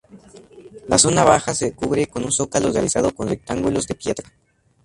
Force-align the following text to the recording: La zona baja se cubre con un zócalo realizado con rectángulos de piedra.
La 0.87 0.97
zona 0.97 1.23
baja 1.23 1.53
se 1.53 1.75
cubre 1.75 2.07
con 2.07 2.23
un 2.23 2.31
zócalo 2.31 2.71
realizado 2.71 3.13
con 3.13 3.27
rectángulos 3.27 3.85
de 3.85 3.93
piedra. 3.93 4.31